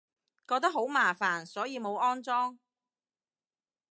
[0.47, 2.57] 覺得好麻煩，所以冇安裝